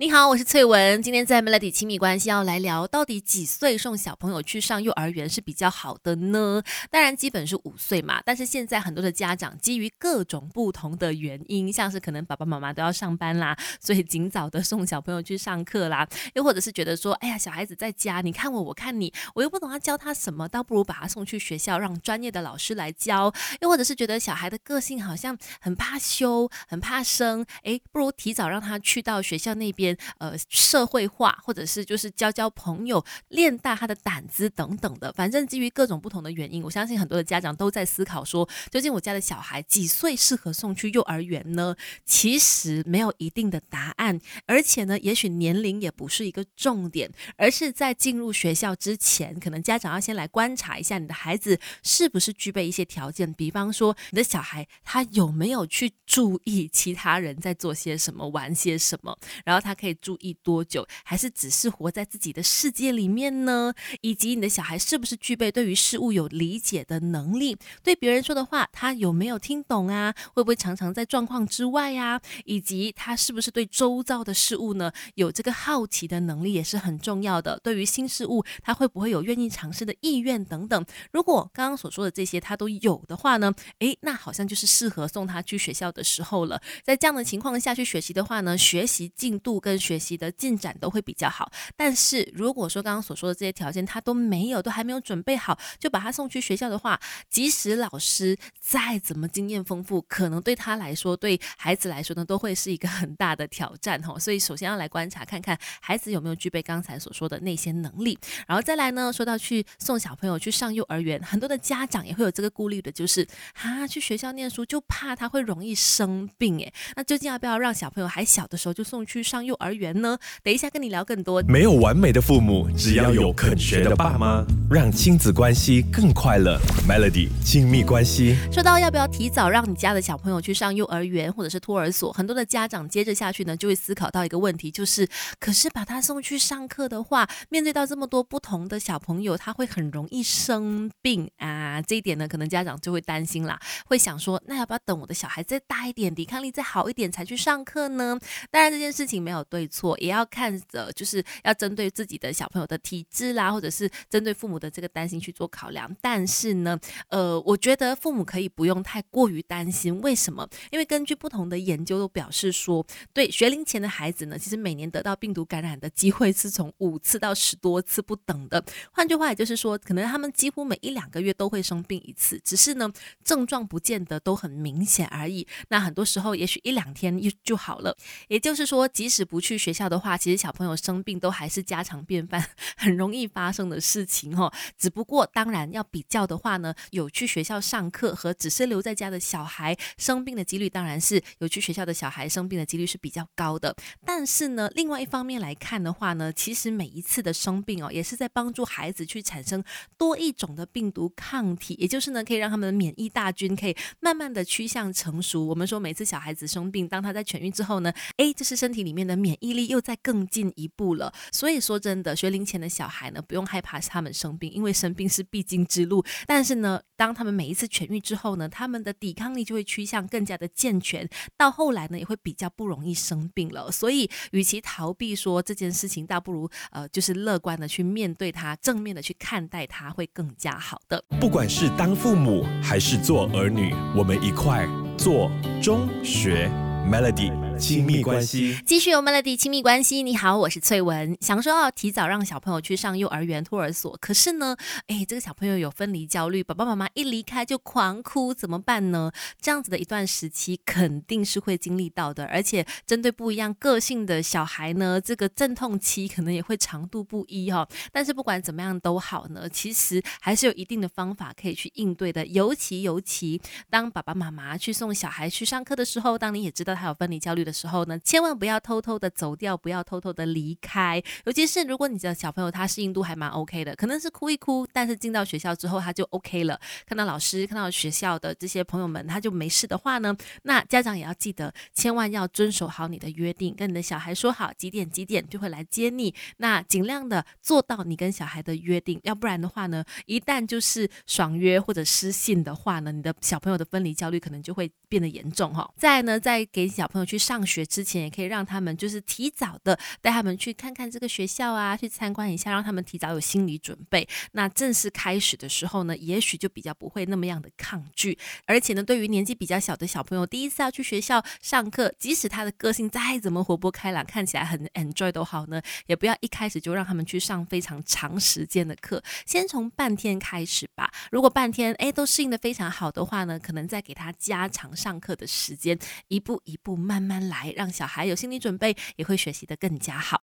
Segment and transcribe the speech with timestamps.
[0.00, 1.02] 你好，我是翠文。
[1.02, 6.62] 今天在 Melody 亲密关系要来聊，到底几岁送小朋友去上幼儿园是比较好的呢？
[6.90, 8.22] 当然，基本是五岁嘛。
[8.24, 16.08] 但是现在很多的家长基于各种不同的原因，像是可能爸爸妈妈都要上班啦，所以尽早的送小朋友去上课啦。
[16.32, 23.30] 又或者是觉得说，哎呀，小孩子在家，你看我，我看你，我又不懂要教他什么，倒不如把他送去学校，让专业的老师来教。
[23.60, 29.89] 又或者是觉得小孩的个性好像很怕羞，很怕生，哎，不如提早让他去到学校那边。
[30.18, 41.74] 呃，社会化，或者是就是交交朋友，练大他的胆子等等的，反正基于各种不同的原因，我相信很多的家长都在思考说，究竟我家的小孩几岁适合送去幼儿园呢？
[42.04, 59.74] 其实没有一定的答案，而且呢，也许年龄也不是一个重点，而是在进入学校之前，可能家长要先来观察一下你的孩子是不是具备一些条件，比方说你的小孩他有没有去注意其他人在做些什么，玩些什么，然后他。
[59.80, 63.72] 可以注意多久，还是只是活在自己的世界里面呢？
[64.02, 67.56] 以及你的小孩是不是具备对于事物有理解的能力？
[67.82, 70.14] 对别人说的话，他有没有听懂啊？
[70.34, 72.20] 会不会常常在状况之外呀？
[72.44, 77.58] 以及他是不是对周遭的事物呢有这个好奇的能力也是很重要的。
[77.62, 80.84] 对于新事物，他会不会有愿意尝试的意愿等等？
[81.12, 83.52] 如果刚刚所说的这些他都有的话呢？
[83.78, 86.60] 诶，那好像就是适合送他去学校的时候了。
[86.84, 104.18] 在这样的情况下去学习的话呢，学习进度跟跟学习的进展都会比较好，但是如果说刚刚所说的这些条件他都没有，都还没有准备好，就把他送去学校的话，即使老师再怎么经验丰富，可能对他来说，对孩子来说呢，都会是一个很大的挑战哈。
[104.18, 113.24] 所以首先要来观察看看孩子有没有具备刚才所说的那些能力，然后再来呢，说到去送小朋友去上幼儿园，很多的家长也会有这个顾虑的，就是
[113.62, 116.72] 啊，去学校念书就怕他会容易生病诶。
[116.96, 120.18] 那究竟要不要让小朋友还小的时候就送去上幼儿园呢？
[120.42, 121.42] 等一下跟你聊更多。
[121.42, 126.58] 没有完美的父母，只要有肯学的爸妈，让亲子关系更快乐。
[126.88, 128.36] Melody 亲密关系。
[128.50, 135.06] 说到要不要提早让你家的小朋友去上幼儿园或者是托儿所，很多的家长接着下去呢，就会思考到一个问题，就是
[135.38, 141.82] 可是把他送去上课的话，面对到这么多不同的小朋友，他会很容易生病啊。
[141.82, 148.18] 这一点呢，可能家长就会担心啦，会想说，那要不要等我的小孩再大一点，抵抗力再好一点才去上课呢？
[148.50, 149.39] 当然这件事情没有。
[149.44, 155.94] 对错也要看着，就是要针对自己的小朋友的体质啦，或者是针对父母的这个担心去做考量。
[156.00, 156.78] 但是呢，
[157.08, 160.00] 呃，我觉得父母可以不用太过于担心。
[160.00, 160.48] 为什么？
[160.70, 168.64] 因为根据不同的研究都表示说，对学龄前的孩子呢，其实每年得到病毒感染的机会是从五次到十多次不等的。
[168.92, 172.90] 换句话也就是说，可能他们几乎每一两个月都会生病一次，只是呢
[173.24, 175.46] 症状不见得都很明显而已。
[175.68, 177.96] 那很多时候也许一两天就就好了。
[178.28, 182.44] 也就是说，即使不去学校的话，其实小朋友生病都还是家常便饭，
[182.76, 184.52] 很容易发生的事情哈。
[184.76, 193.74] 只不过当然要比较的话呢，有去学校上课和只是留在家的小孩生病的几率，当然是有去学校的小孩生病的几率是比较高的。
[194.04, 199.62] 但是呢，另外一方面来看的话呢，其实每一次的生病哦，也是在帮助孩子去产生
[199.96, 205.46] 多一种的病毒抗体，也就是呢，可以让他们的免疫大军可以慢慢的趋向成熟。
[205.46, 209.60] 我们说每次小孩子生病，当他在痊愈之后呢，哎，这是身体里面的免疫力。
[209.70, 216.04] 又再更进一步了，所以说真的，学龄前的小孩呢，不用害怕他们生病，因为生病是必经之路。
[216.26, 223.70] 但是呢，当他们每一次痊愈之后呢，他们的抵抗力就会趋向更加的健全，到后来呢，也会比较不容易生病了。
[223.70, 231.04] 所以，与其逃避说这件事情，倒不如呃，就是乐观的去面对它，正面的去看待它，会更加好的。
[231.20, 234.66] 不管是当父母还是做儿女，我们一块
[234.98, 235.30] 做
[235.62, 236.50] 中学。
[236.90, 237.30] Melody
[237.60, 240.02] 亲密关系，继续有 Melody 亲密关系。
[240.02, 241.14] 你好，我是翠文。
[241.20, 244.56] 想说要提早让小朋友去上幼儿园、托儿所，可是呢，
[244.86, 249.12] 哎，这个小朋友有分离焦虑，爸爸妈妈一离开就狂哭，怎么办呢？
[249.38, 257.68] 这样子的一段时期肯定是会经历到的，而且针对不一样个性的小孩呢，这个阵痛期可能也会长度不一哈。
[257.92, 262.26] 但是不管怎么样都好呢，其实还是有一定的方法可以去应对的。
[262.26, 266.70] 尤其尤其当爸爸妈妈去送小孩去上课的时候，当你也知道。
[266.80, 271.02] 他有分离焦虑的的时候呢，千万不要偷偷的走掉，不要偷偷的离开。
[271.24, 276.58] 尤其是如果你的小朋友他适应度还蛮 OK 的，可能是哭一哭，但是进到学校之后他就 OK 了。
[276.86, 286.14] 看到老师，看到学校的这些朋友们，他就没事的话呢，那家长也要记得，千万要遵守好你的约定，跟你的小孩说好几点几点就会来接你。
[286.36, 295.68] 那尽量的做到你跟小孩的约定，要不然的话呢，一旦就是爽约或者失信的话呢，你的小朋友的分离焦虑可能就会变得严重哈。
[295.76, 296.46] 再呢，再。
[296.52, 304.08] 给小朋友去上学之前，也可以让他们就是提早的带他们去看看这个学校啊，去参观一下，让他们提早有心理准备。
[304.32, 308.18] 那正式开始的时候呢，也许就比较不会那么样的抗拒。
[308.46, 320.90] 而且呢，对于年纪比较小的小朋友，第一次要去学校上课，即使他的个性再怎么活泼开朗，看起来很 enjoy 都好呢，也不要一开始就让他们去上非常长时间的课，先从半天开始吧。
[321.10, 325.78] 如果半天哎都适应的非常好的话呢，可能再给他加长上课的时间，
[326.08, 330.18] 一步一步慢慢来，让小孩有心理准备，也会学习的更加好。